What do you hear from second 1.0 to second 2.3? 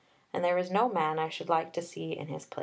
I should like to see in